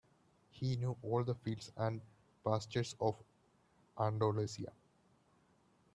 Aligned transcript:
He 0.49 0.77
knew 0.77 0.97
all 1.03 1.23
the 1.23 1.35
fields 1.35 1.71
and 1.77 2.01
pastures 2.43 2.95
of 2.99 3.15
Andalusia. 3.99 4.71